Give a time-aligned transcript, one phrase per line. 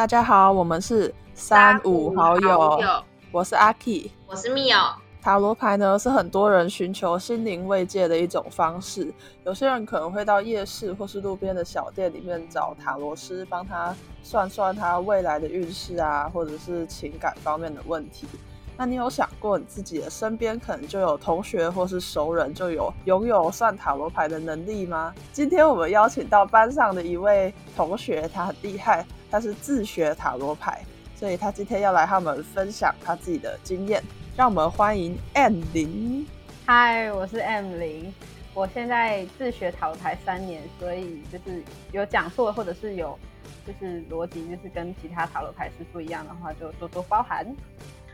[0.00, 4.78] 大家好，我们是三五好友，我是阿 K，我是密友。
[5.20, 9.12] 塔罗牌呢是很多人寻求心灵慰藉的一种方式，
[9.44, 18.26] 有些人可能会到夜市或是路边的小店里面找塔罗师帮他算算他未来的运势啊，或者是情感方面的问题。
[18.80, 25.14] 那你有想过你自己的身边可能就有同学或是熟人就有拥有算塔罗牌的能力吗？
[25.34, 30.82] 今天我们邀请到班上的一位同学，他很厉害，他是自学塔罗牌，
[31.14, 34.02] 所以他今天要来和我们分享他自己的经验。
[34.34, 36.26] 让我们欢迎 M 零。
[36.64, 38.10] 嗨，我是 M 零，
[38.54, 43.18] 我现在自学塔罗牌三年，所以就是有讲错或者是有
[43.66, 47.46] 就是逻辑就是跟其他塔罗牌师不一样的话，就多多包涵。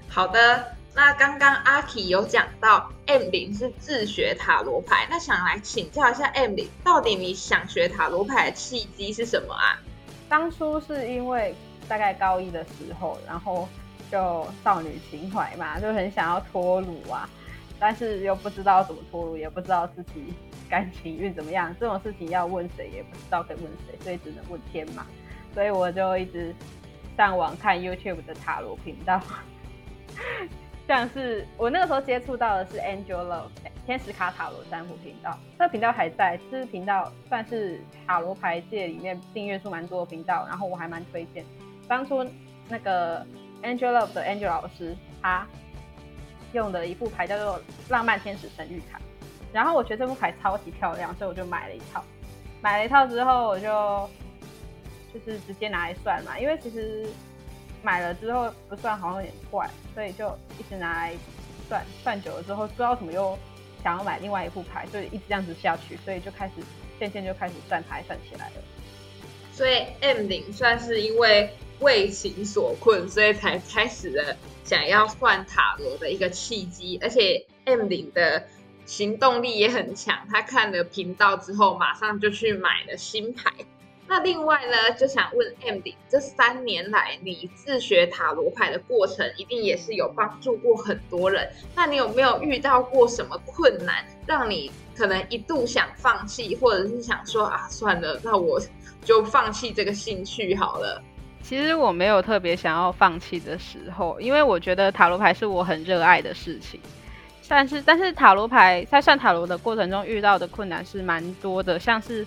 [0.08, 9.78] 好的，那刚刚阿 K 有讲到 M 零是自学塔罗牌，那想来请教一下 M 零，到底你想学塔罗牌的契机是什么啊？
[10.28, 11.54] 当初是因为
[11.86, 13.68] 大概高一的时候，然后
[14.10, 17.28] 就少女情怀嘛，就很想要脱乳啊，
[17.78, 20.32] 但是又不知道怎么脱乳，也不知道自己
[20.70, 25.06] 感情运怎么样，这种事情要问谁也不知道可以问谁，所以只能问天嘛，
[25.52, 26.54] 所以我就一直
[27.18, 29.20] 上网看 YouTube 的塔罗频道。
[30.86, 33.48] 像是我那个时候接触到的是 Angel Love
[33.84, 41.44] 天使卡塔罗占卜频道，这个频道还在，这频道算是塔罗牌界里面订阅数蛮多的频道，然后我还蛮推荐。
[41.88, 42.24] 当初
[42.68, 43.26] 那个
[43.62, 45.44] Angel Love 的 Angel 老师，他
[46.52, 49.00] 用的一副牌叫做浪漫天使神谕卡，
[49.52, 52.04] 然后我觉得这副牌超级漂亮，所以我就买了一套。
[52.62, 54.08] 买了一套之后，我就
[55.12, 57.06] 就是直接拿来算嘛，因为其实。
[57.82, 61.14] 买了之后不算好像有点怪，所以就一直拿来
[61.68, 63.38] 算，算久了之后不知道怎么又
[63.82, 66.54] 想要买另外一副牌，就一直这样子下去，所以就开始
[66.98, 68.54] 渐渐就开始算牌算起来了。
[69.52, 71.50] 所以 M 零算是因为
[71.80, 78.46] 为情所困，所以才开始了想要换塔罗的一个契机，而且 M 零的
[78.84, 83.50] 行动力也很强，他看了频道之后马上就去买了新牌。
[84.08, 91.50] 那另外呢，就想问 M 零，这三年来你自学塔罗牌的过程，一定也是有帮助过很多人。
[91.74, 98.60] 那你有没有遇到过什么困难，让你可能一度想放弃，或者是想说啊，算了，那我
[99.04, 101.02] 就放弃这个兴趣好了？
[101.42, 106.80] 其实我没有特别想要放弃的时候，因为我觉得塔罗牌是我很热爱的事情。
[107.48, 112.24] 但是，但是塔罗牌在算塔罗的过程中遇到的困难是蛮多的，像是。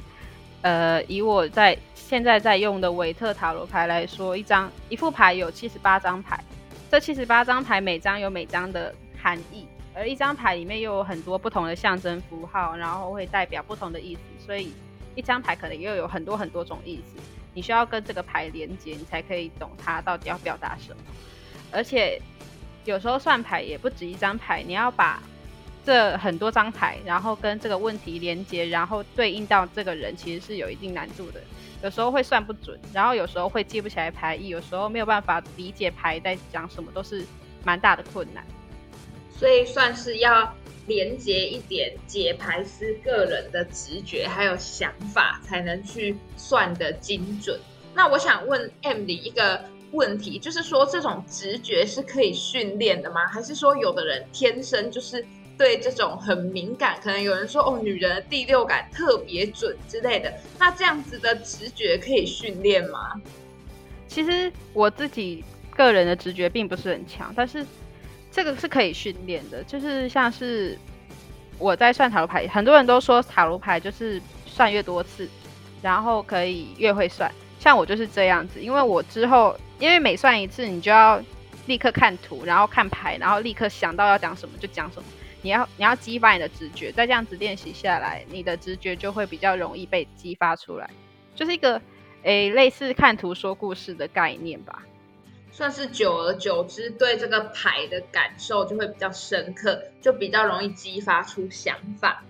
[0.61, 6.37] 呃，以我在现在在用的韦特塔罗牌来说，一张一副牌有七十八张牌，
[6.91, 14.73] 这七十八张牌每张有每张的含义，而一张牌里面又有很多不同的象征符号，然后会代表不同的意思，所以
[15.15, 17.21] 一张牌可能又有很多很多种意思，
[17.53, 20.97] 你需要跟这个牌连接，你才可以懂它到底要表达什么。
[21.71, 22.21] 而且
[22.83, 25.21] 有时候算牌也不止一张牌，你要把。
[25.89, 31.41] 这很多张牌，然后跟这个问题连接，然后对应到这个人，其实是有一定难度的。
[31.81, 37.25] 有时候会算不准，然后有时候会记不起来牌意，有时候没有办法理解牌在讲什么，都是
[37.63, 38.45] 蛮大的困难。
[39.35, 40.53] 所以算是要
[40.85, 47.59] 连接一点解牌师个人的直觉还有想法，才能去算的精准。
[47.95, 53.25] 那我想问 M 的一个问题，就是说这种直觉是可以训练的吗？
[53.25, 55.25] 还是说有的人天生就是？
[55.59, 60.33] 对这种很敏感，可能有人说哦，女人的第六感特别准之类的。
[60.57, 63.11] 那这样子的直觉可以训练吗？
[64.07, 65.43] 其实我自己
[65.75, 67.65] 个人的直觉并不是很强，但是
[68.31, 69.61] 这个是可以训练的。
[69.65, 70.77] 就是像是
[71.57, 75.27] 我在算塔罗牌，很多人都说塔罗牌就是算越多次，
[75.81, 77.29] 然后可以越会算。
[77.59, 81.21] 像我就是这样子，因为我之后因为每算一次，你就要
[81.65, 85.07] 立刻看图，然后看牌，然后立刻想到要讲什么就讲什么。
[85.41, 90.89] 你要你要激发你的直觉，再这样子练习下来，你的直觉就会比较容易被激发出来，
[91.35, 91.81] 就是一个
[92.23, 94.83] 诶类似看图说故事的概念吧，
[95.51, 102.24] 算是久而久之对这个牌的感受就会比较深刻，就比较容易激发出想法。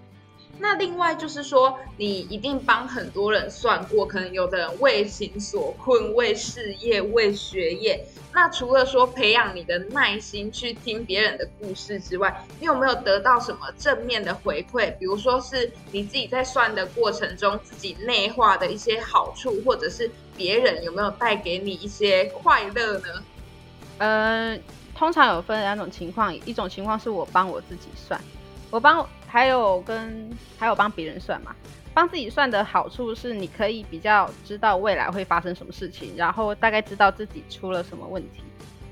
[0.62, 8.06] 那另外就是说，你一定帮很多人算过，可能有的人为情所困，为事业，为学业。
[8.34, 14.94] 那除了说培养你的耐心去听别人的故事之外，你有没有得到什么正面的回馈？
[14.98, 23.08] 比如说是你自己在算的过程中自己内化的一些好处，或者是别人有没有带给你一些快乐呢？
[24.00, 24.62] 嗯，
[24.94, 28.20] 通常有分两种情况，一种情况是我帮我自己算，
[28.70, 29.08] 我帮。
[29.30, 31.56] 还有跟还有帮别人算嘛？
[31.94, 38.44] 帮自己算的好处是，你可以比较知道未来会发生什么事情，然后大概知道自己出了什么问题。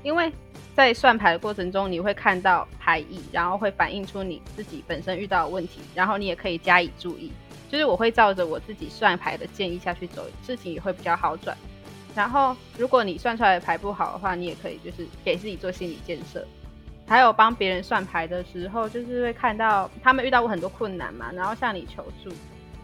[0.02, 0.32] 因为
[0.74, 7.32] 在算牌的过程中，你会看到牌意，然后会反映出你自己本身遇到的问题，然后你也可以加以注意。
[7.70, 11.56] 就是我会照着我自己算牌的建议下去走，事情也会比较好转。
[12.14, 16.46] 然后，如果你算出来的牌不好的话，你也可以就是给自己做心理建设。
[17.08, 22.30] 还有帮别人算牌的时候，就是会看到他们遇到过很多困难嘛，然后向你求助。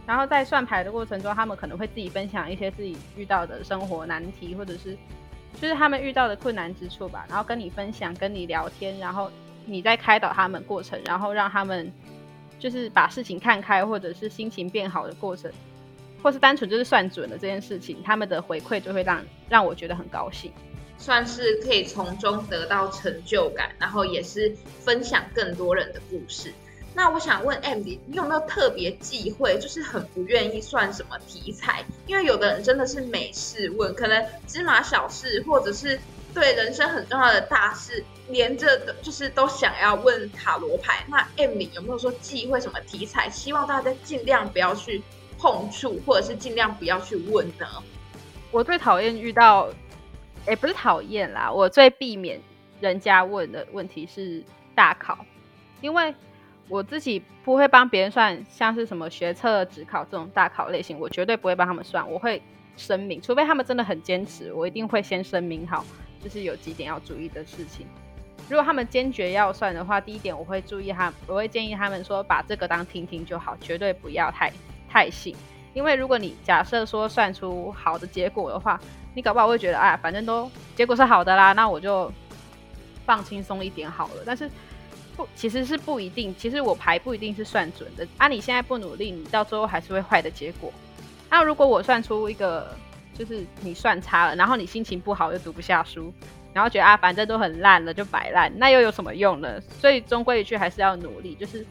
[0.07, 4.97] 然后在算牌的过程中，他们可能会自己分享一些自己遇到的生活难题，或者是
[5.61, 7.25] 就是他们遇到的困难之处吧。
[7.29, 9.31] 然后跟你分享，跟你聊天，然后
[9.67, 11.91] 你在开导他们过程，然后让他们
[12.59, 15.51] 就是把事情看开，或者是心情变好的过程，
[16.23, 20.51] 或是单纯就是算准了这件事情，他们的回馈就会让让我觉得很高兴。
[20.99, 26.53] 算是可以从中得到成就感，然后也是分享更多人的故事。
[26.97, 31.85] 那我想问 M 你有没有特别忌讳，就是很不愿意算什么题材？
[32.07, 35.99] 因为有的人真的是没事问，可能芝麻小事，或者是
[36.33, 41.05] 对人生很重要的大事，连着的就是都想要问塔罗牌。
[41.09, 43.29] 那 M D 有没有说忌讳什么题材？
[43.29, 45.03] 希望大家尽量不要去
[45.37, 47.67] 碰触，或者是尽量不要去问呢？
[48.53, 49.69] 我最讨厌遇到。
[50.47, 52.39] 也不是讨厌啦，我最避免
[52.81, 54.43] 人家问的问题是
[54.75, 55.25] 大考，
[55.81, 56.15] 因为
[56.69, 62.11] 我自己不会帮别人算，像是什么学测、职考这种大考类型，我绝对不会帮他们算。
[62.11, 62.43] 我会
[62.77, 65.85] 声明，除非他们真的很坚持，我一定会先声明好，
[66.23, 67.87] 就是有几点要注意的事情。
[68.49, 74.53] 如果他们坚决要算的话，第一点我会注意他，我会建议他们说把这个当听听就好，绝对不要太
[74.89, 75.35] 太信。
[75.75, 78.81] 因为如果你假设说算出好的结果的话，
[79.13, 82.11] 你搞不好会觉得，哎，反正都结果是好的啦，那我就
[83.05, 84.23] 放轻松一点好了。
[84.25, 84.51] 但是
[85.17, 86.35] 不，其实是不一定。
[86.39, 88.07] 其实我牌不一定是算准的。
[88.17, 90.73] 啊，你现在不努力，你到最后还是会坏的结果。
[91.29, 92.75] 那如果我算出一个，
[93.13, 96.13] 就是你算差了，然后你心情不好又读不下书，
[96.53, 99.61] 然后觉得啊，反正都很烂了就摆烂，那又有什么用呢？
[99.81, 101.35] 所以终归一句还是要努力。
[101.35, 101.67] 就是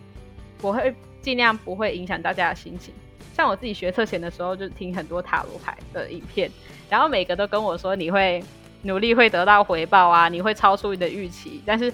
[0.61, 2.93] 我会尽量不会影响大家的心情。
[3.33, 6.49] 像我自己学测前的时候，就听很多塔罗牌的影片。
[6.89, 8.43] 然后每个都跟我说你会
[8.83, 11.61] 努力会得到回报啊，你会超出你的预期。
[11.65, 11.91] 但是，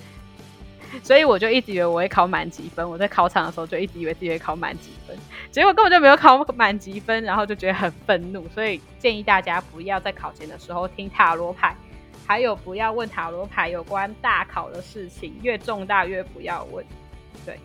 [1.01, 2.87] 所以我就一直以为我会考满几分。
[2.87, 5.17] 我在考场的时候就一直以为自己会考满几分，
[5.51, 8.45] 结果根本就没有考满几分，然后就觉得很愤怒。
[8.49, 11.75] 所以建议大家不要在考前的时候听塔罗牌，
[12.27, 16.83] 还有不要问塔罗牌有关大考的事情，越重大越不要问。
[17.45, 17.57] 对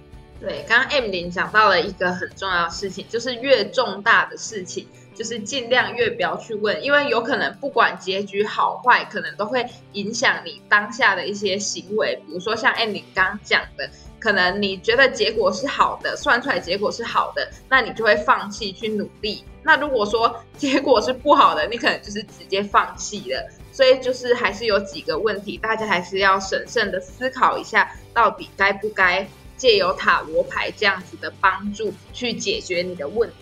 [0.44, 4.86] 对，刚刚 M 零讲到了一个很重要的事情，就是越重大的事情。
[5.14, 12.20] 就是尽量越不要去问，因为有可能不管结局好坏，可能都会影响你当下的一些行为。
[12.26, 13.88] 比如说像 M 零刚讲的，
[14.18, 19.44] 可能你觉得结果是好的，算出来结果是好的，那你就会放弃去努力。
[19.62, 23.48] 那如果说 结果是不好的，你可能就是直接放弃了。
[23.70, 29.24] 所以就是还是有几个问题，大家还是要审慎的思考一下，到底该不该
[29.56, 33.36] 借由塔罗牌这样子的帮助去解决你的问题。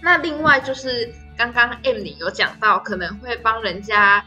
[0.00, 4.24] 那另外就是刚刚 M 你有讲到，可能会帮人家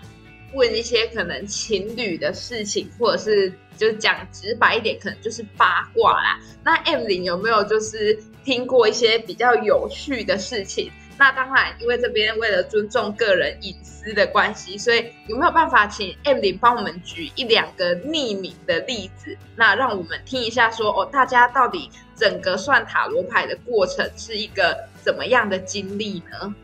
[0.54, 6.40] 问一些可能情侣的事情，或者是就讲直白一点，可能就是八卦啦。
[6.64, 10.92] 那 M 零有没有就是听过一些比较有趣的事情？
[11.18, 19.38] 那当然，因为这边为了尊重个人隐私的关系，所以有没有办法请 M 零帮我们举一两个匿名的例子？
[19.56, 26.56] 那让我们听一下，说哦，大家到底整个算塔罗牌的过程是一个怎么样的经历呢？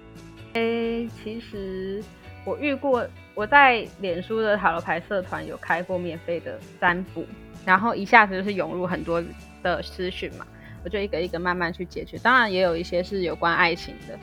[0.53, 2.03] 诶，其实
[2.43, 7.23] 我遇过，我在脸书的塔罗牌社团有开过免费的占卜，
[7.63, 9.23] 然后一下子就是涌入很多
[9.61, 10.47] 的私讯嘛，
[10.83, 12.17] 我就一个一个慢慢去解决。
[12.17, 14.17] 当然也有一些是有关爱情的。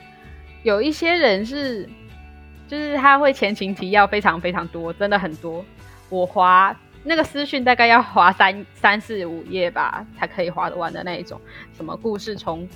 [0.65, 1.87] 有一些人是，
[2.67, 5.63] 就是他会前情提要非常非常多，真的很多。
[6.09, 11.39] 我划那个私讯大概要划三三四五页吧，才可以划得完的那一种。
[11.77, 12.67] 什么故事从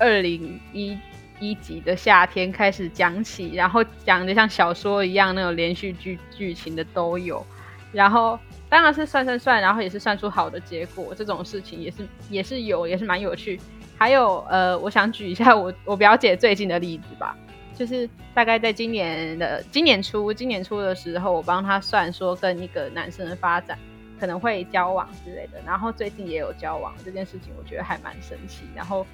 [0.00, 0.98] 二零一
[1.38, 7.46] 一集的夏天开始讲起，然后讲的像小说一样那种连续剧剧情的都有。
[7.92, 8.36] 然后
[8.68, 11.98] 当然是算算算，然后也是算出好的结果，这种事情也是
[12.28, 13.60] 也是有，也是蛮有趣。
[14.02, 17.36] 还有呃，我想举一下 我我表姐最近的例子吧，
[17.72, 23.78] 就是大概在今年的今年初，今年初的时候，我帮她算说跟一个男生的发展
[24.18, 29.06] 可能会交往之类的，然后最近也有交往这件事情，我觉得还蛮神奇，然后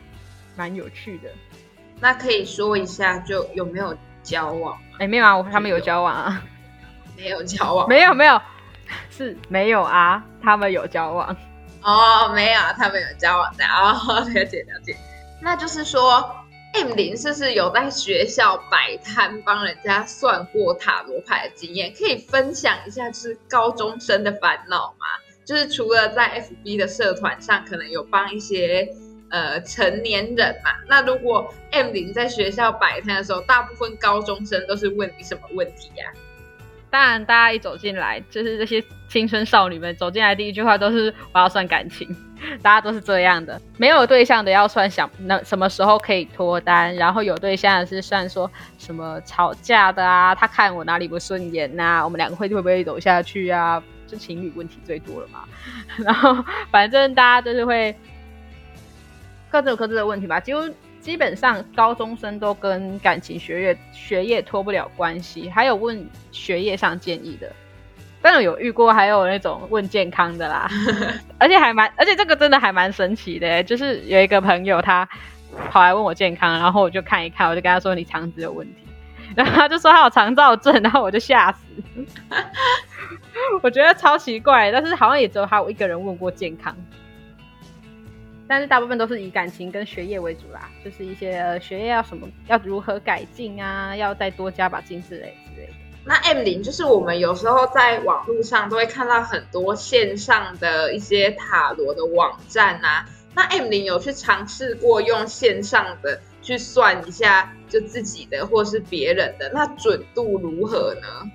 [0.57, 1.28] 蛮有趣的。
[2.00, 4.75] 那可以说一下，就有没有交往？
[4.99, 6.42] 哎，没有啊，我他们有交往啊，
[7.14, 8.40] 没有交往，没有没有，
[9.11, 11.37] 是没有啊，他们有交往。
[11.82, 14.97] 哦，没有，他们有交往的哦，了解了解。
[15.40, 16.35] 那就是说
[16.75, 21.92] ，M 零是不是有在学校摆摊帮人家算过塔罗牌的经验？
[21.97, 25.06] 可以分享一下，就是高中生的烦恼吗？
[25.44, 28.87] 就是除了在 FB 的社团上，可能有帮一些
[29.30, 30.73] 呃成年人嘛。
[30.88, 36.12] 那如果 M 零在学校摆摊的时候，大部分高中生都是问你什么问题呀？
[36.90, 42.09] 当然，大家一走进来，就是这些青春少女们走进来，第一句话都是我要算感情，
[42.62, 43.61] 大家都是这样的。
[43.76, 53.83] 没有对象的要算想那什么时候可以脱单，然后有对象的是算说什么吵架的啊，他看我哪里不顺眼呐，我们两个会会不会走下去啊？
[54.07, 55.45] 就情侣问题最多了嘛。
[55.99, 57.95] 然后反正大家就是会
[59.50, 60.61] 各自有各自的问题吧，几乎。
[61.09, 67.50] 基本上高中生都跟感情、学业、学业脱不了关系，还有问学业上建议的，
[68.21, 70.69] 但是有遇过，还有那种问健康的啦，
[71.41, 75.09] 而且还蛮，而且这个真的还蛮神奇的，就是有一个朋友他
[75.71, 78.83] 跑来问我健康，然后我就看一看，我就跟他说你肠子有问题，
[79.35, 81.61] 然后他就说他有肠燥症，然后我就吓死，
[83.62, 86.77] 我觉得超奇怪，但是好像也只有他我一个人问过健康。
[88.49, 95.73] 但是大部分都是以感情跟学业为主啦，就是一些学业要什么，要如何改进啊，要再多加把劲之类之类的。
[96.05, 103.07] 那 M 零就是我们有时候在网络上都会看到很多线上的一些塔罗的网站啊。
[103.35, 111.31] 那 M 零有去尝试过用线上的去算一下，就自己的或是别人的，那准度如何呢？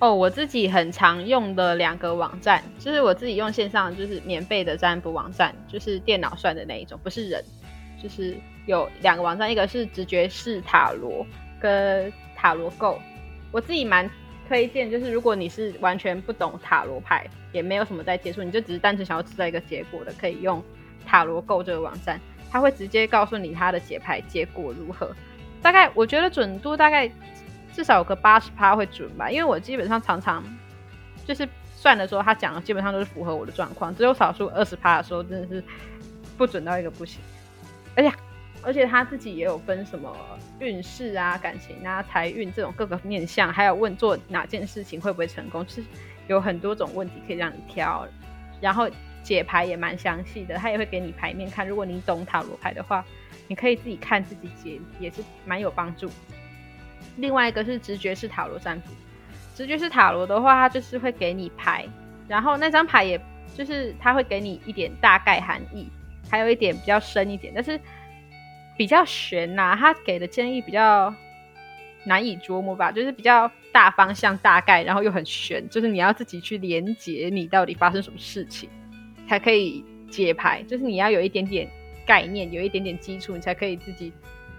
[0.00, 7.42] 哦，我自己很常用的两个网站，就是我自己用线上就是免费的占卜网站，就是电脑算的那一种，不是人，
[8.02, 8.36] 就是
[8.66, 11.24] 有两个网站，一个是直觉式塔罗
[11.60, 13.00] 跟塔罗购。
[13.50, 14.10] 我自己蛮
[14.46, 20.62] 推荐，就是如果你是完全不懂塔罗牌，也没有什么在接触，你就只是单纯想要知道一个结果的，可以用
[21.06, 22.20] 塔罗购这个网站，
[22.50, 25.14] 它会直接告诉你它的解牌结果如何，
[25.62, 27.10] 大概我觉得准度大概。
[27.74, 30.44] 至少有个八十趴会准吧，因为我基本上常常
[31.26, 35.62] 就是算的时候，他讲的基本上都是符合我的状况，只有少数二十趴的时候真的是
[36.38, 37.20] 不准到一个不行。
[37.96, 38.12] 而且
[38.62, 40.16] 而且他自己也有分什么
[40.60, 45.84] 运势啊、感情啊、财运这种各个面相，还有问做哪件事情会不会成功，就是
[46.28, 48.06] 有很多种问题可以让你挑。
[48.60, 48.88] 然后
[49.22, 51.68] 解牌也蛮详细的，他也会给你牌面看。
[51.68, 53.04] 如果你懂塔罗牌的话，
[53.46, 56.08] 你可以自己看自己解，也是蛮有帮助。
[57.16, 58.88] 另外一个是直觉式塔罗占卜，
[59.54, 61.86] 直觉式塔罗的话，它就是会给你牌，
[62.26, 63.20] 然后那张牌也
[63.56, 65.88] 就是它会给你一点大概含义，
[66.30, 67.78] 还有一点比较深一点，但是
[68.76, 71.14] 比较悬呐，它给的建议比较
[72.04, 78.68] 难以琢磨吧，就是比较大方向大概，然后又很悬，就是你要自己去连接你到底发生什么事情，
[79.28, 81.68] 才可以解牌，就是你要有一点点
[82.04, 84.12] 概念，有一点点基础，你才可以自己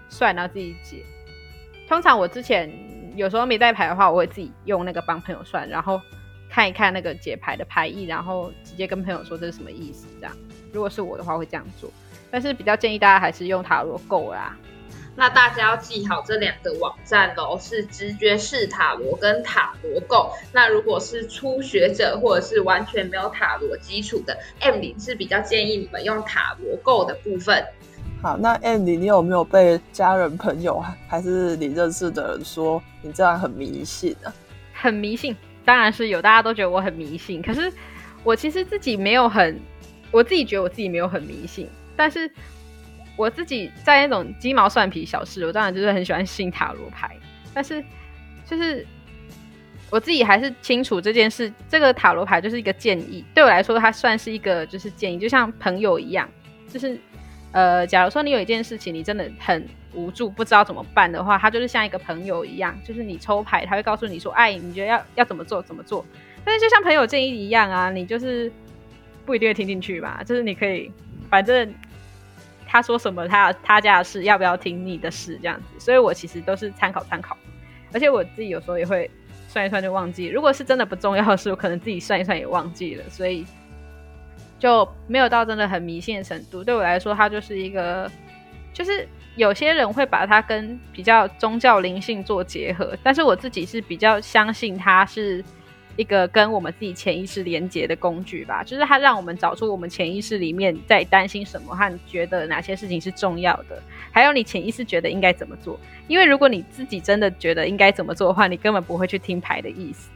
[0.08, 1.04] 算然后自己解。
[1.88, 2.70] 通常我之前
[3.14, 6.00] 有时候没带牌的话，我会自己用那个帮朋友算，然后
[6.50, 10.06] 看一看那个解牌的牌意，然后直接跟朋友说这是什么意思。
[10.20, 10.36] 这样，
[10.72, 11.90] 如果是我的话会这样做，
[12.30, 14.56] 但是比较建议大家还是用塔罗够啦。
[15.18, 20.30] 那大家要记好这两个网站喽，是直觉式塔罗跟塔罗够。
[20.52, 27.64] 那如果是初学者或者是完全没有塔罗基础的，M 零是比较建议你们用塔罗够的部分。
[28.22, 34.32] 好，那 Andy，你有没有被家人、朋友还是你认识的人说你这样很迷信啊？
[34.72, 37.40] 很迷信，当然是有，大家都觉得我很迷信。
[37.40, 37.72] 可是
[38.24, 39.60] 我其实自己没有很，
[40.10, 41.68] 我自己觉得我自己没有很迷信。
[41.94, 42.28] 但是
[43.16, 47.14] 我自己在那种鸡毛蒜皮小事，我当然就是很喜欢信塔罗牌。
[47.54, 47.84] 但是
[48.44, 48.84] 就是
[49.88, 56.28] 我自己还是清楚这件事，这个塔罗牌就是一个建议，对我来说它算是一个就是建议，就像朋友一样，
[56.72, 56.98] 就是。
[57.56, 66.04] 呃，假如说你有一件事情，你真的很无助，不知道怎么办的话，他就是像一个朋友一样，就是你抽牌，他会告诉你说，哎，你觉得要要怎么做，怎么做。
[66.44, 68.52] 但是就像朋友建议一样啊，你就是
[69.24, 70.92] 不一定会听进去嘛，就是你可以，
[71.30, 71.72] 反正
[72.66, 75.80] 他说什么，他他家的事要不要听你的事这样子。
[75.80, 77.34] 所以我其实都是参考参考，
[77.90, 79.10] 而且我自己有时候也会
[79.48, 80.26] 算一算就忘记。
[80.26, 83.46] 如果是真的不重要的事，我可能自己算一算也忘记了，所以。
[84.66, 88.10] 就没有到真的很迷信的程度，对我来说，它就是一个，
[88.72, 89.06] 就是
[89.36, 95.44] 有些人会把它跟比较宗教灵性做结合，但是我自己是比较相信它是
[95.94, 103.80] 一个跟我们自己潜意识连接的工具吧，就是它让我们找出我们潜意识里面在担心什么和觉得哪些事情是重要的，
[104.10, 110.10] 还有你潜意识觉得应该怎么做，因为如果你自己真的觉得应该怎么做的话，你根本不会去听牌的意思。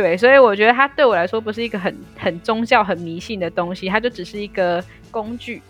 [0.00, 5.60] 对，所以我觉得它对我来说不是一个很很宗教、很迷信的东西，它就只是一个工具。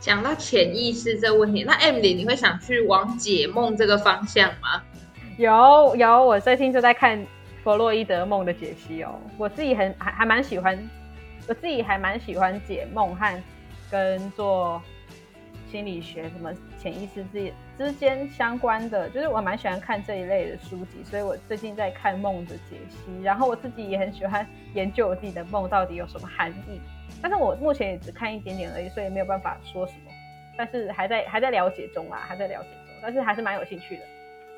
[0.00, 4.82] 讲到潜意识这问题，那 M 里你会想去往解梦这个方向吗？
[5.36, 7.22] 有有，我最近就在看
[7.62, 10.78] 弗洛伊德梦的解析哦，我自己很还还蛮喜欢，
[11.46, 13.42] 我自己还蛮喜欢解梦和
[13.90, 14.80] 跟做
[15.70, 26.80] 心理学什么潜意识之之间相关的，就是我蛮喜欢看这一类的书籍，所以我最近在看梦的解析，然后我自己也很喜欢研究我自己的梦到底有什么含义。
[27.20, 30.10] 但是我目前也只看一点点而已，所以没有办法说什么。
[30.56, 32.94] 但是还在还在了解中啊，还在了解中。
[33.02, 34.02] 但是还是蛮有兴趣的。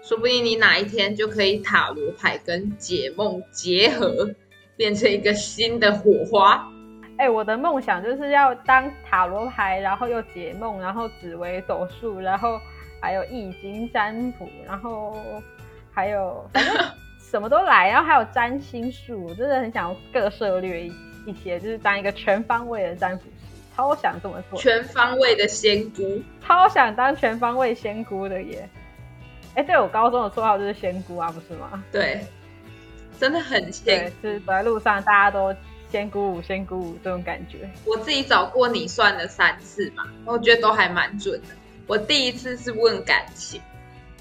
[0.03, 4.31] 说不定你哪一天就可以塔罗牌跟解梦结合，
[4.77, 6.67] 变成一个新的火花。
[7.21, 12.59] 哎，我的梦想就是要当塔罗牌，然后又解梦，然后紫薇斗数，然后
[13.01, 15.17] 还有易经占卜，然后
[15.93, 16.75] 还有反正
[17.21, 20.93] 什么都来，然后还有占星术，我真的很想各涉略一。
[21.27, 23.31] 一些就是当一个全方位的占卜师，
[23.77, 24.59] 超想这么做。
[24.59, 28.67] 全方位的仙姑，超想当全方位仙姑的耶！
[29.55, 31.85] 哎，对我高中的绰号就是仙姑啊，不是吗？
[31.93, 32.25] 对，
[33.19, 34.11] 真的很仙。
[34.23, 35.55] 就是走在路上，大家都
[35.91, 37.69] 仙姑仙姑这种感觉。
[37.85, 41.49] 我自己找过你算了三次嘛，我觉得都还蛮准的。
[41.87, 43.61] 我第一次是问感情，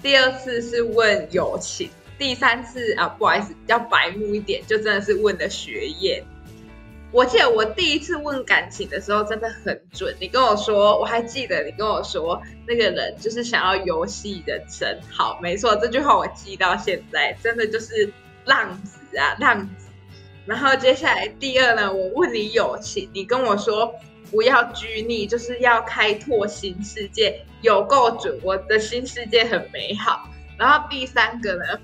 [0.01, 6.23] 第二次是问友情，第三次啊，不好意思，要白目一点，就真的是问的学业。
[7.11, 18.11] 我记得我第一次问感情的时候真的很准，你跟我说，我还记得你跟我说那个人就是想要游戏人生，好，没错，这句话我记到现在，真的就是
[18.45, 19.67] 浪子啊，浪。
[20.49, 23.93] 然后接下来第二呢，我问你友情，你跟我说
[24.31, 30.27] 不要拘泥，就是要开拓新世界，有够准，我的新世界很美好。
[30.57, 31.79] 然后第三个呢，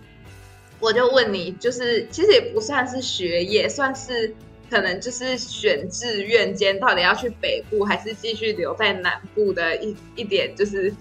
[0.79, 4.35] 我就问你，就是其实也不算是学业，算是。
[4.67, 10.91] 可能就是选志愿间到底要去北部还是继续留在南部的一一点，就是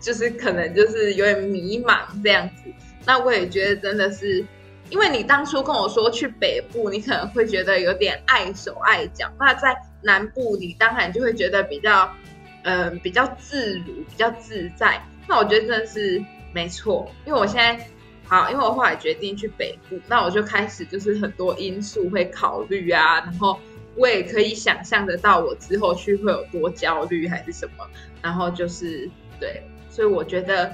[0.00, 2.70] 就是可能就是有点迷茫这样子。
[3.04, 4.46] 那我也觉得真的是，
[4.90, 9.32] 因为你当初跟我说去北部，你可能会觉得有点碍手碍脚。
[9.38, 12.10] 那在南部，你当然就会觉得比较
[12.64, 15.02] 嗯比较自如，比较自在。
[15.26, 16.22] 那我觉得真的是
[16.52, 17.82] 没错，因为我现在。
[18.26, 23.58] 好，因为我后来决定去北部，那我就开始就是很多因素会考虑啊，然后
[23.96, 27.84] 我也可以想象得到我之后去会有多焦虑还是什么，
[28.22, 30.72] 然后就是对，所以我觉得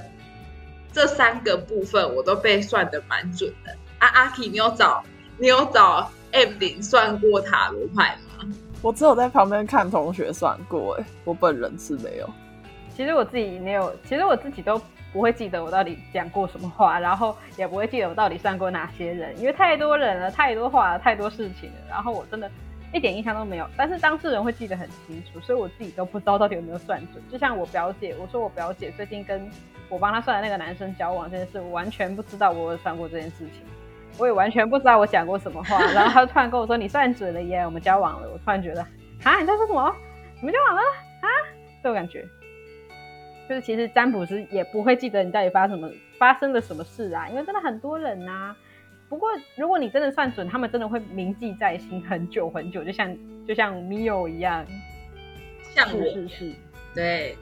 [0.93, 3.75] 这三个部分我都被算的蛮准的。
[3.99, 5.03] 啊，阿 K，你有找
[5.37, 8.45] 你有找 M 零算过塔罗牌吗？
[8.81, 12.29] 我只有在旁边看同学算过，哎，我本人是没有。
[12.95, 14.81] 其实我自己没有，其实我自己都。
[15.13, 22.51] 不会记得我到底讲过什么话，然后也不会记得我到底算过哪些人，因为太多人了，太多话了，太多事情了，然后我真的
[22.93, 23.65] 一点印象都没有。
[23.77, 27.23] 但是当事人会记得很清楚，所以我自己都不知道到底有没有算准。
[27.31, 29.49] 就像我表姐，我说我表姐最近跟
[29.87, 33.61] 我帮她算的那个男生交往这件事，我完全不知道我有算过这件事情，
[34.17, 35.79] 我也完全不知道我讲过什么话。
[35.91, 38.29] 然后他突然跟我说你算准了耶，我们交往了。
[38.31, 38.81] 我突然觉得
[39.23, 39.95] 啊，你在说什么？
[40.39, 41.27] 你们交往了啊？
[41.81, 42.25] 这种感觉。
[43.47, 48.55] 就是其实占卜师也不会记得你到底发什么发生了什么事啊，因为真的很多人呐。
[49.09, 54.65] 不过如果你真的算准，他们真的会铭记在心很久很久，就像就像 Mio 一样，
[55.73, 56.51] 像我是是，
[56.93, 57.37] 对。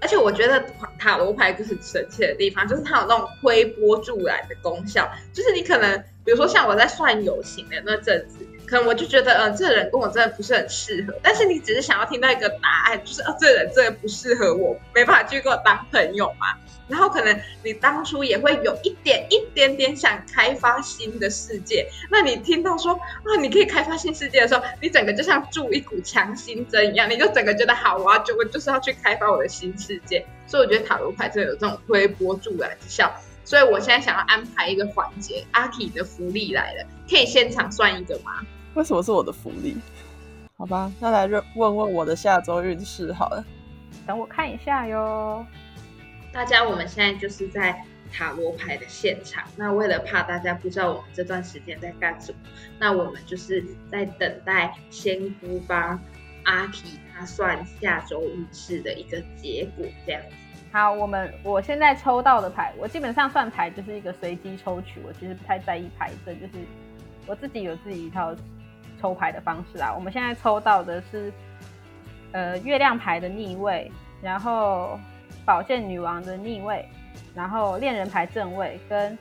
[0.00, 0.64] 而且我觉得
[0.98, 5.10] 塔罗牌就是神奇的地方，就是它有那种推波助澜的功效。
[5.32, 8.46] 就是你可能比如说像我在算友情的那阵子。
[8.70, 11.14] 可能我就觉得，嗯，这个人跟我真的不是很适合。
[11.20, 16.56] 但是你只是想要听到一个答案，就是，哦，这个人真的不适合我，没办法继续跟我当朋友嘛。
[16.86, 21.88] 然后可能你当初也会有一点一点点想开发新的世界。
[22.10, 30.24] 那你听到说，啊，你可以开发新世界的时候，你整个就像注一股强心针一样，你就整个觉得好啊，就我就是要去开发我的新世界。
[30.46, 33.12] 所以我觉得塔罗牌真的有这种推波助澜之效。
[33.44, 38.44] 所以我现在想要安排一个环节，阿 K 的福利来了，可以现场算一个吗？
[38.74, 39.76] 为什么是我的福利？
[40.56, 43.44] 好吧，那来问问问我的下周运势好了。
[44.06, 45.44] 等我看一下哟。
[46.32, 49.42] 大家，我们现在就是在塔罗牌的现场。
[49.56, 52.38] 那为了怕大家不知道我们这段时间在干什么，
[52.78, 55.98] 那我们就是在等待仙姑帮
[56.44, 60.36] 阿提他算下周运势的一个结果，这样子。
[60.72, 66.52] 好，我们我现在抽到的牌，我基本上算牌就是一个随机抽取，我其实不太在意牌阵，就是
[67.26, 68.34] 我自己有自己一套。
[69.00, 71.32] 抽牌的方式啊，我们现在抽到的是，
[72.32, 74.98] 呃，月亮牌的逆位，然后
[75.44, 76.86] 宝剑女王的逆位，
[77.34, 79.16] 然后恋人牌正位跟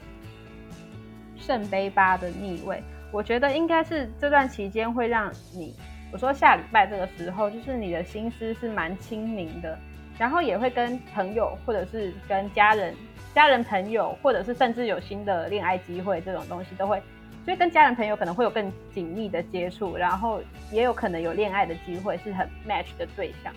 [1.37, 2.83] 圣杯八的逆位。
[3.11, 5.73] 我觉得应该是这段期间会让你
[6.11, 9.77] 我说下礼拜这个时候，就是你的心思是蛮清明的，
[10.17, 12.93] 然后也会跟朋友或者是跟家人、
[13.33, 17.01] 家人朋友，或者是甚至有新的恋爱机会这种东西都会，
[17.45, 23.53] 所以跟家人朋友可能会有更紧密的接触，然后也有可能有恋爱的机会是很 match 的对象，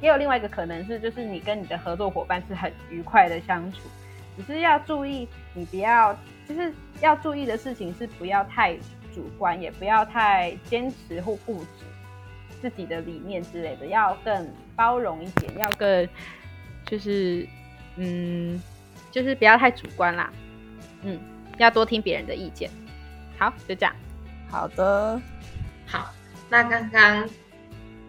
[0.00, 3.80] 也有另外一个可能是就是你跟你的合作伙伴是很愉快的相处，
[4.36, 6.16] 只是要注意你不要，
[6.48, 8.76] 就是要注意的事情是不要太。
[9.14, 11.84] 主观也不要太坚持或固执
[12.60, 16.08] 自己的理念之类的，要更包容一点，要更
[16.84, 17.44] 就是
[17.96, 18.62] 嗯，
[19.10, 20.30] 就是不要太主观啦，
[21.02, 21.18] 嗯，
[21.56, 22.70] 要多听别人的意见。
[23.38, 23.94] 好，就这样。
[24.50, 25.20] 好的，
[25.86, 26.12] 好。
[26.50, 27.28] 那刚刚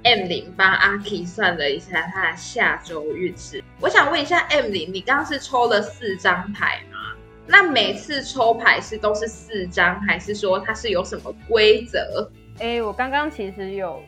[0.04, 6.98] M 零帮阿 K 算了一下他的下周运势，我想问一下 M 零，你刚刚是抽了四张牌吗？
[7.46, 12.32] 那每次抽牌是都是四张，还是说它是有什么规则？
[12.60, 14.02] 哎，我刚刚其实有，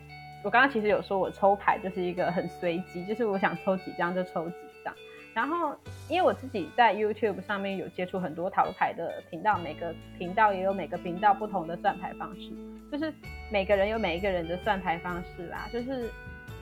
[0.44, 4.56] 我刚刚其实有说我抽牌就是一个很随机，就是我想抽几张就抽几
[4.86, 4.94] 张。
[5.34, 5.74] 然后
[6.10, 12.52] 因为我自己在 YouTube 上面有接触很多塔罗牌的频道，每个频道也有每个频道不同的算牌方式，
[12.92, 13.14] 就是
[13.50, 16.10] 每个人有每一个人的算牌方式啦，就是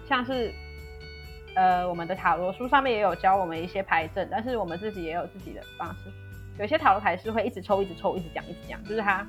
[0.08, 0.52] 像是
[1.56, 6.12] 呃我们的塔罗书上面也有教我们一些牌阵，但是我们自己也有自己的方式。
[6.60, 9.26] 有些塔罗牌是会一直抽、一直抽、一直讲、一直讲，就是他，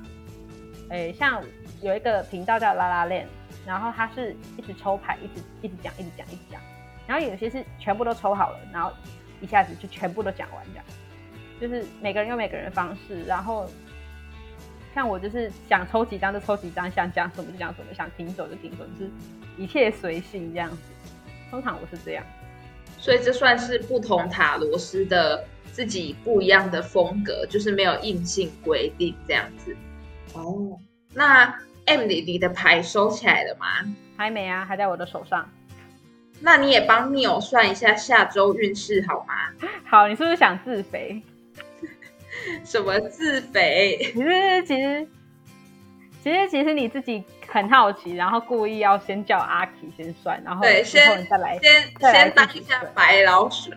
[0.89, 1.41] 诶，像
[1.81, 3.25] 有一个频道叫拉拉链，
[3.65, 6.61] 然后他是一直抽牌，一直一直讲、一直讲、一直讲，
[7.07, 8.91] 然后有些是全部都抽好了，然后
[9.41, 10.85] 一下子就全部都讲完这样，
[11.59, 13.69] 就是每个人有每个人的方式，然后
[14.95, 19.11] 像我就是想抽几张就抽几张，想讲什么就讲什么，想停手就停手，就是
[19.57, 20.77] 一切随性这样子。
[21.49, 22.23] 通常我是这样，
[22.97, 25.43] 所以这算是不同塔罗师的。
[25.71, 29.73] 自己不一样的风格，就是没有硬性规定这样子。
[30.33, 30.77] 哦，
[31.13, 31.45] 那
[31.85, 33.67] M 你你的牌收起来了吗？
[34.17, 35.49] 还没啊，还在我的手上。
[36.41, 39.33] 那你也帮 Neil 算一下下周运势好吗？
[39.85, 41.21] 好，你是不是想自肥？
[42.65, 43.97] 什么自肥？
[44.13, 45.07] 其实其实
[46.23, 53.71] 其实其实你自己很好奇，然后故意要先叫阿 K 先算，然后对，先再来先先当一下白老鼠。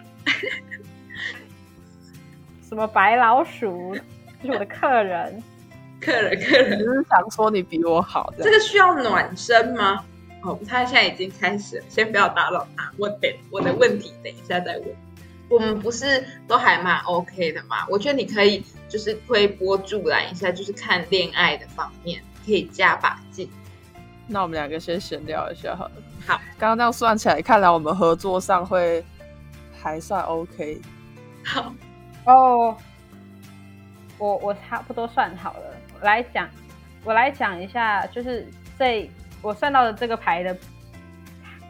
[2.66, 3.94] 什么白老鼠？
[4.42, 5.42] 是我的客人，
[6.00, 8.32] 客人，客人，就是想说你比我好。
[8.38, 10.04] 这个需要暖身吗？
[10.44, 12.92] 哦，他现在已经开始，先不要打扰他。
[12.98, 14.88] 我等我的问题，等一下再问。
[15.48, 17.86] 我们不是都还蛮 OK 的吗？
[17.88, 23.48] 我觉得你可以就是推波助澜一下，就是看恋爱的方面可以加把劲。
[24.26, 25.92] 那我们两个先闲聊一下好了。
[26.26, 29.04] 好，刚刚这样算起来，看来我们合作上会
[29.82, 30.80] 还算 OK。
[31.44, 31.74] 好。
[32.26, 32.74] 哦，
[34.16, 36.48] 我我差不多算好了，我来讲，
[37.04, 39.10] 我来讲一下，就是这
[39.44, 40.56] 我算到的这个牌的，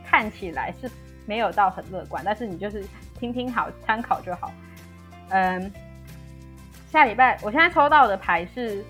[0.06, 0.90] 看起来是
[1.26, 2.82] 没有到很乐观，但是你就是
[3.18, 4.50] 听听好，参考就好。
[5.28, 5.70] 嗯，
[6.90, 8.82] 下礼拜我现在抽到的牌是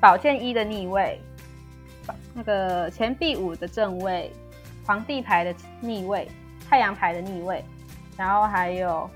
[0.00, 1.20] 宝剑一的逆位，
[2.32, 4.32] 那个钱币五的正位，
[4.86, 6.26] 皇帝牌的逆位，
[6.70, 7.62] 太阳牌的逆位，
[8.16, 9.10] 然后还有。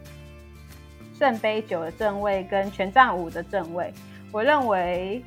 [1.18, 3.90] 圣杯九的正位跟权杖五的正位，
[4.30, 5.24] 我认为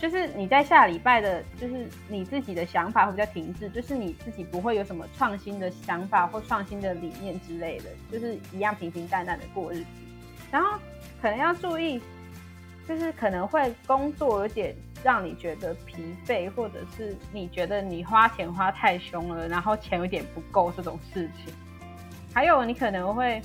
[0.00, 9.86] 就是你在下礼拜的，就是你自己的想法会比较停滞，就是你自己不会有什么创新的想法或创新的理念之类的，就是一样平平淡淡的过日子。
[10.50, 10.78] 然后
[11.20, 12.00] 可能要注意，
[12.88, 21.52] 就是可能会工作有点让你觉得疲惫，或者是你觉得你花钱花太凶了，然后钱有点不够这种事情。
[22.32, 23.40] 还有你可能会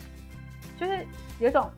[0.80, 1.06] 就是。
[1.38, 1.70] 有种，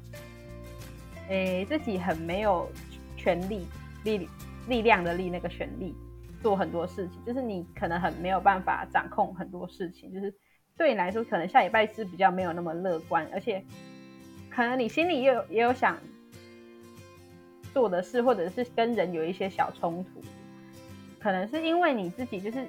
[1.30, 2.72] 诶，自己很没有
[3.18, 3.66] 权力、
[4.04, 4.30] 力
[4.68, 5.96] 力量的力，那个权力
[6.42, 10.34] 做很多事情，就是你可能很没有办法掌控很多事情，就是
[10.78, 13.64] 对你来说，可能下礼拜是比较没有那么乐观，而且
[14.50, 15.98] 可能你心里也有也有想
[17.74, 20.22] 做的事，或者是跟人有一些小冲突，
[21.20, 22.68] 可能是因为你自己就是。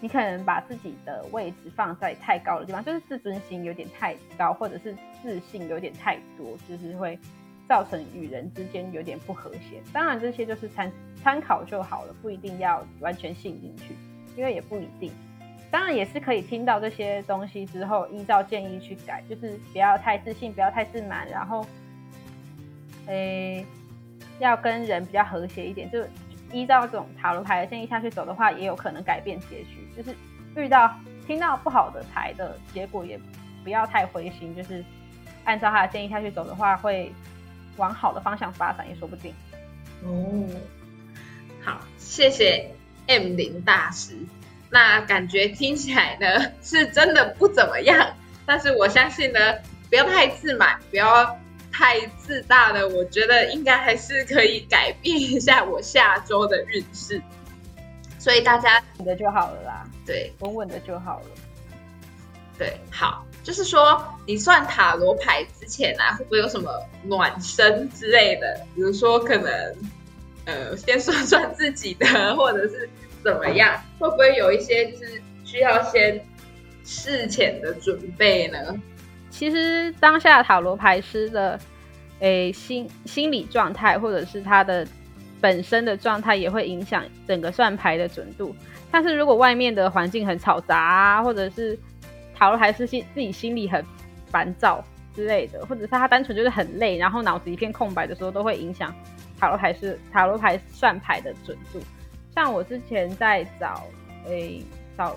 [0.00, 7.18] 你可能把自己的位置放在太高的地方，就是自尊心有点太高，或者是自信有点太多，就是会
[7.66, 9.80] 造成与人之间有点不和谐。
[9.94, 10.92] 当然，这些就是参
[11.24, 13.96] 参考就好了，不一定要完全信进去，
[14.36, 15.10] 因为也不一定。
[15.72, 21.66] 当然，也是可以听到这些东西之后，依照建议去改，就是不要太自信，不要太自满，然后，
[23.06, 23.66] 诶，
[24.38, 26.04] 要跟人比较和谐一点，就。
[26.52, 29.88] 依照这种塔罗牌的建议下去走的话，也有可能改变结局。
[29.96, 30.14] 就是
[30.54, 30.94] 遇到
[31.26, 33.18] 听到不好的牌的结果，也
[33.64, 34.54] 不要太灰心。
[34.54, 34.84] 就是
[35.42, 37.10] 按照他的建议下去走的话，会
[37.76, 39.34] 往好的方向发展，也说不定。
[40.04, 40.46] 哦，
[41.64, 42.70] 好，谢谢
[43.06, 44.14] M 零大师。
[44.70, 49.54] 那感觉听起来呢是真的不怎么样，但是我相信呢，
[49.88, 51.38] 不要太自满，不要
[51.72, 57.22] 太自大的，我觉得应该还是可以改变一下我下周的运势。
[58.18, 61.26] 所以大家稳的就好了啦，对，稳稳的就好了。
[62.58, 66.70] 对，好，就是说你算塔罗牌之前啊，会不会有什么
[67.04, 68.66] 暖身之类的？
[68.74, 69.76] 比如说可能
[70.46, 72.88] 呃，先算算自己的， 或者是
[73.22, 73.80] 怎么样？
[73.98, 76.24] 会不会有一些就是需要先
[76.84, 78.58] 事前的准备呢？
[79.30, 81.58] 其实当下塔罗牌师的
[82.20, 84.86] 诶心心理状态，或者是他的。
[85.40, 88.56] 本身的状态也会影响整个算牌的准度。
[88.90, 91.78] 但是如果外面的环境很嘈杂啊，或者是
[92.34, 93.84] 塔罗牌是心自己心里很
[94.30, 94.82] 烦躁
[95.14, 98.94] 之类的，或者是他单纯就是很累，然后脑子一片空白的时候，都会影响
[99.38, 101.80] 塔罗牌是塔罗牌算牌的准度。
[102.34, 103.84] 像我之前在找
[104.26, 104.62] 诶
[104.96, 105.16] 找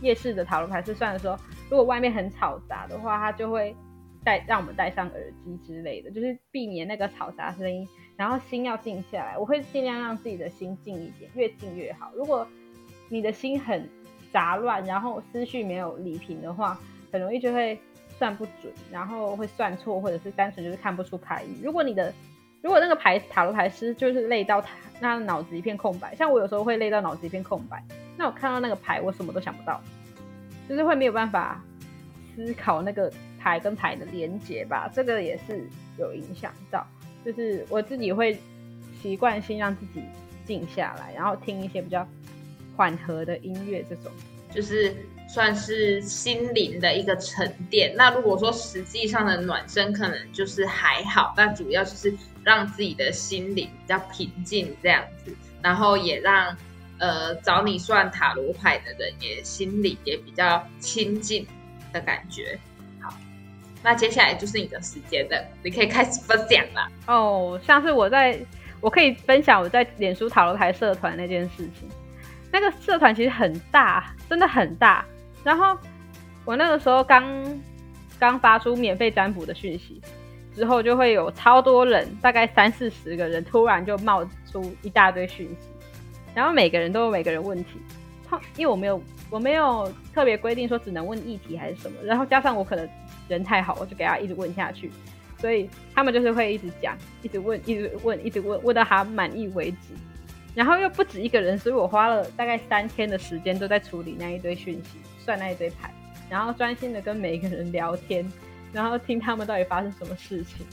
[0.00, 3.74] 夜市的塔罗牌是算的时候，如果外面很嘈杂的话，他就会
[4.24, 7.86] 带让我们戴上耳机之类的，就是避免那个嘈杂声音。
[8.16, 12.12] 然后心要静下来，我会尽量让自己的心静一点，越静越好。
[12.14, 12.46] 如果
[13.08, 13.88] 你的心很
[14.30, 16.78] 杂乱，然后思绪没有理平的话，
[17.10, 17.80] 很容易就会
[18.18, 21.62] 算不准，然后会算错，或者是单纯就是看不出牌意。
[21.62, 22.12] 如果你的
[22.62, 24.70] 如果那个牌塔罗牌师就是累到他
[25.00, 27.82] 那脑子一片空白，像我有时候会累到脑子一片空白，
[28.16, 29.80] 那我看到那个牌我什么都想不到，
[30.68, 31.62] 就是会没有办法
[32.36, 35.66] 思考那个牌跟牌的连接吧，这个也是
[35.98, 36.86] 有影响到。
[37.24, 38.38] 就是我自己会
[39.00, 40.02] 习惯性让自己
[40.44, 42.06] 静下来，然后听一些比较
[42.76, 44.12] 缓和的音乐，这种
[44.50, 44.94] 就是
[45.32, 47.94] 算是心灵的一个沉淀。
[47.96, 52.12] 那如果说实际上的暖身，可能就是还好，但主要就是
[52.42, 56.56] 让自己的心灵比较平静这样子，然后也让
[56.98, 61.46] 呃找你算塔罗牌的人也心里也比较亲近
[61.92, 62.58] 的感觉。
[63.00, 63.14] 好
[63.82, 66.90] 那接下来就是你的时间了，你可以开始分享了。
[67.06, 68.36] 哦，像是我在，
[68.80, 71.88] 我可以分享我在脸书塔罗牌社团那件事情。
[72.52, 75.06] 那个社团其实很大，真的很大。
[75.42, 75.76] 然后
[76.44, 77.22] 我那个时候刚
[78.18, 80.00] 刚发出免费占卜的讯息
[80.54, 85.68] 之后，就会有超多人，大概三四十个人，突然就冒出一大堆讯息，
[86.34, 87.80] 然后每个人都有每个人问题。
[88.56, 92.88] 因为我没有我没有特别规定说只能问议题还是什么，然后加上我可能。
[93.28, 94.90] 人太好，我就给他一直问下去，
[95.38, 99.94] 所以他们就是会一直讲，一直问，一直问，一直问，问到他满意为止。
[100.54, 105.92] 然后又不止一个人，所以我花了大概三天的时间都在处理那一堆讯息，算那一堆牌，
[106.28, 108.30] 然后专心的跟每一个人聊天，
[108.72, 110.66] 然后听他们到底发生什么事情。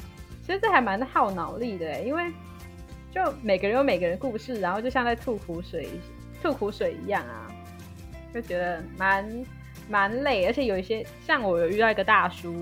[0.46, 2.32] 其实这还蛮耗脑力的，因为
[3.12, 5.90] 就每个人有每个人故事，然后就像在吐苦水，
[6.42, 7.52] 吐苦水一样啊，
[8.34, 9.46] 就觉得蛮。
[9.90, 12.54] 蛮累，而且有一些像我有遇到一个大叔，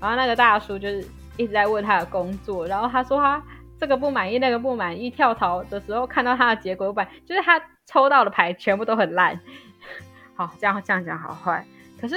[0.00, 1.06] 然后那个大叔就是
[1.36, 3.44] 一直在问他的工作，然后他说他
[3.78, 9.38] 这个不满意，那个不满意，跳槽的时候看到他的结果本就是他抽到的牌全部都很烂。
[10.34, 11.64] 好，这样这样讲好坏，
[12.00, 12.16] 可是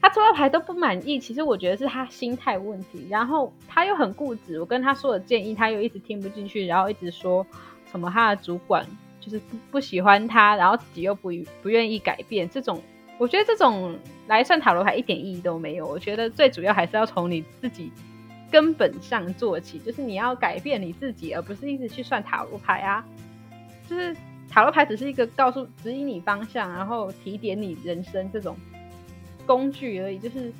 [0.00, 7.46] 他抽到牌都不满意，其实我觉得是他心态问题，然后他又很固执，我跟他说的建议他又一直听不进去，然后一直说
[7.90, 8.86] 什么他的主管
[9.20, 11.30] 就是不不喜欢他，然后自己又不
[11.62, 12.82] 不愿意改变这种。
[13.16, 15.86] 我觉得这种来算塔罗牌一点意义都没有。
[15.86, 17.92] 我觉得最主要还是要从你自己
[18.54, 23.04] 根本上做起，就是你要改变你自己，而不是一直去算塔罗牌啊。
[23.90, 24.14] 就是
[24.48, 28.56] 塔罗牌只是一个告诉、指引你方向，然后提点你人生这种
[29.44, 30.20] 工具而已。
[30.20, 30.52] 就是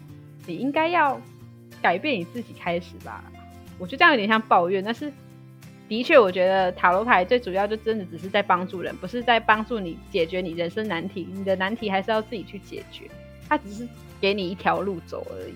[0.44, 1.20] 你应该要
[1.80, 3.22] 改变你自己开始吧。
[3.78, 5.12] 我觉得这样有点像抱怨，但是。
[5.86, 11.28] 的确，我觉得塔罗牌最主要就真的只是在帮助人，不是在帮助你解决你人生难题。
[11.30, 13.04] 你的难题还是要自己去解决，
[13.46, 13.86] 它只是
[14.18, 15.54] 给你一条路走而已，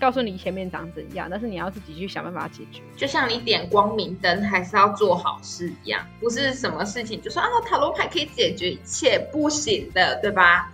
[0.00, 2.82] 告诉你前面长怎样，但是你要自己去想办法解决。
[2.96, 10.72] 就像你点光明灯，还是要做好事一样，不是什么事情就说啊塔罗牌可以解决一切，不行的，对吧？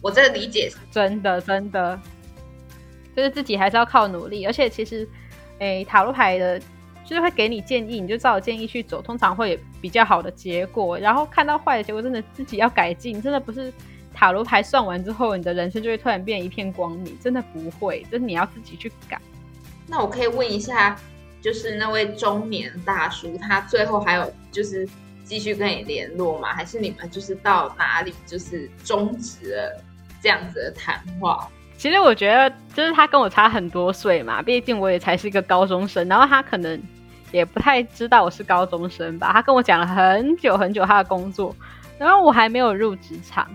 [0.00, 2.00] 我这个理解是真的，真的，
[3.16, 5.08] 就是自己还是要靠努力，而且其实，
[5.58, 6.60] 诶，塔罗牌的。
[7.06, 10.98] 就是会给你建议，你就照建议去走，通常会比较好的结果。
[10.98, 13.70] 然后看到坏的结果，真的自己要改进，真的不是
[14.14, 19.20] 塔罗牌算完之后，你的人生就会突然变一片光明，真的不会，就是你要自己去改。
[19.86, 20.96] 那我可以问一下，
[21.42, 24.88] 就是那位中年大叔，他最后还有就是
[25.24, 26.54] 继续跟你联络吗？
[26.54, 29.82] 还是你们就是到哪里就是终止了
[30.22, 31.48] 这样子的谈话？
[31.76, 36.80] 其实我觉得，就是他跟我差很多岁嘛，毕竟我也才是一个高中生，然后他可能
[37.32, 39.32] 也不太知道我是高中生吧。
[39.32, 41.54] 他跟我讲了很久很久他的工作，
[41.98, 43.46] 然后我还没有入职场，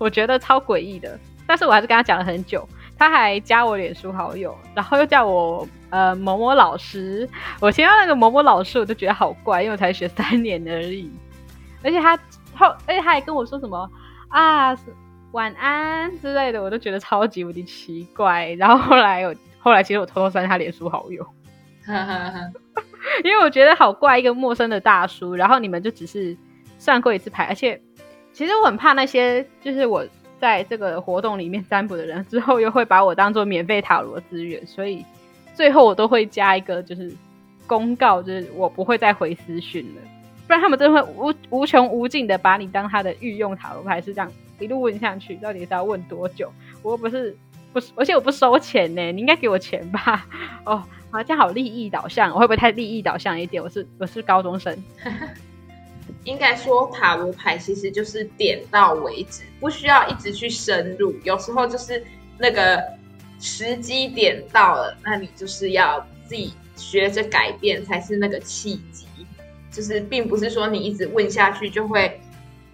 [0.00, 2.66] 我觉得超诡异的，但是我还是跟他讲了很久，
[2.98, 7.28] 他还加我脸书好友，然后又叫我呃某某老师，
[7.60, 11.12] 我听到那个某某老师我就觉得好怪，因为我才学三年而已，
[11.82, 12.16] 而且他
[12.56, 13.88] 后而且他还跟我说什么
[14.28, 14.74] 啊
[15.32, 21.24] 晚安之类的，我都觉得超级无敌奇怪，然后后来我后来其实我偷偷删他脸书好友。
[23.24, 26.36] 因为我觉得好怪，一个陌生的大叔，然后你们就只是
[26.78, 27.80] 算过一次牌，而且
[28.32, 30.06] 其实我很怕那些就是我
[30.40, 35.04] 在这个活动里面占卜的人，之后又会把我当做免费塔罗资源，所以
[35.54, 37.12] 最后我都会加一个就是
[37.66, 40.00] 公告，就是我不会再回私讯了，
[40.46, 46.50] 不然他们真的会无无穷无尽的把你当他的御用塔罗牌，是这样一路问下去，到底是要问多久？
[46.82, 47.36] 我又不是
[47.72, 50.26] 不是，而且我不收钱呢，你应该给我钱吧？
[50.64, 50.82] 哦。
[51.12, 53.60] 好像好利益导向，我会不会太利益导向一点？
[53.60, 54.72] 我是我是高中生，
[56.30, 61.12] 应该说塔罗牌其实就是点到为止，不需要一直去深入。
[61.24, 62.02] 有时候就是
[62.38, 62.80] 那个
[63.40, 69.06] 时机点到了，那你就是要自己学着改变才是那个契机。
[69.72, 72.20] 就是并不是说你一直问下去就会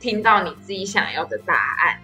[0.01, 1.99] 听到你自己想要的答案，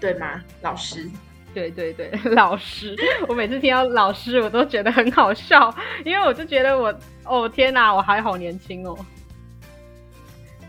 [0.00, 1.08] 对吗，老师？
[1.54, 2.94] 对对对，老师，
[3.26, 8.94] 我每次听到老师，我都觉得很好笑，因为我就觉得我，哦天哪，我还好年轻哦。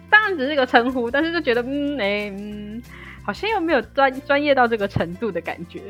[0.10, 2.82] 当然只是个称呼，但是就觉得，嗯，哎，嗯，
[3.24, 5.82] 好像又没有专专业到这个程度的感觉。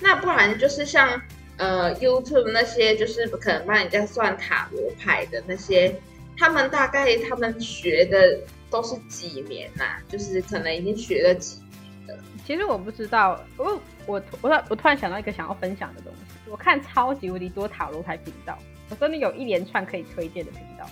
[0.00, 1.20] 那不然就是像
[1.56, 5.94] 呃 YouTube 那些，就是可能帮人家算塔罗牌的那些，
[6.36, 8.38] 他们大概他们学的
[8.70, 9.84] 都是几年呐？
[10.08, 11.60] 就是可能已经学了几。
[12.44, 16.50] 其实我不知道，我我我我突然想到一个想要分享的东西。
[16.50, 20.84] 我看超级无敌多塔罗牌频道，我真的有一连串可以推荐的频道。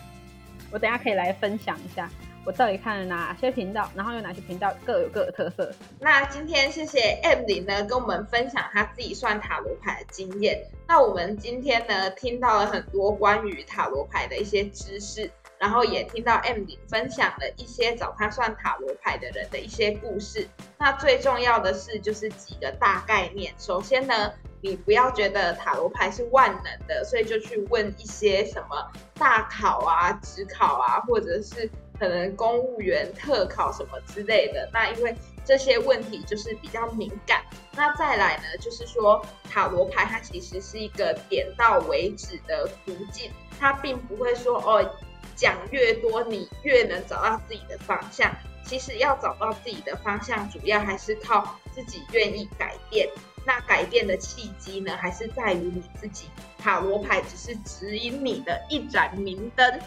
[0.70, 2.08] 我等下可以来分享一下，
[2.48, 5.70] 我到底看了哪些频道，然后有哪些频道各有各的特色。
[6.00, 10.58] 那今天谢谢 M 零呢，跟我们分享他自己算塔罗牌的经验。
[10.86, 15.30] 那我们今天呢，听到了很多关于塔罗牌的一些知识。
[15.58, 20.48] 然后也听到 M 零分享了一些找他算塔罗牌的人的一些故事。
[20.78, 23.52] 那最重要的是，就是几个大概念。
[23.58, 34.68] 首先呢，你不要觉得塔罗牌是万能的，所以就去问一些什么大考啊、职考啊，或者是可能公务员特考什么之类的。
[34.72, 37.42] 那因为这些问题就是比较敏感。
[37.72, 44.88] 那再来呢，就是说塔罗牌它其实是一个点到为止的途径，它并不会说哦。
[45.36, 48.28] 讲越多，你越能找到自己的方向。
[48.64, 53.08] 其实要找到自己的方向，主要还是靠自己愿意改变。
[53.46, 56.26] 那改变的契机呢，还是在于你自己。
[56.58, 59.80] 塔罗牌只是指引你的一盏明灯。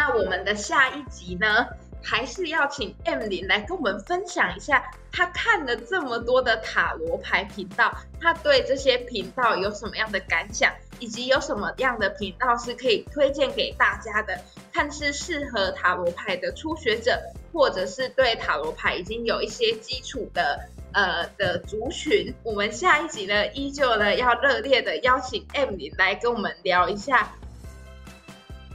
[0.00, 1.66] 那我们的下一集呢？
[2.02, 4.82] 还是要请 M 零来跟我们分享一下，
[5.12, 14.40] 他看了这么多的塔罗牌频道，他对这些频道有什么样的感想，以及有什么样的频道是可以推荐给大家的，
[14.72, 17.20] 看是适合塔罗牌的初学者，
[17.52, 20.60] 或者是对塔罗牌已经有一些基础的
[20.92, 22.34] 呃的族群。
[22.42, 27.34] 我们下一集呢，依旧呢要热烈的邀请 M 零来跟我们聊一下。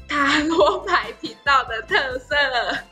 [0.08, 2.36] 塔罗牌频道的特色，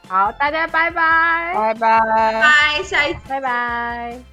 [0.08, 2.00] 好，大家拜拜，拜拜，
[2.42, 4.33] 拜，下一拜拜。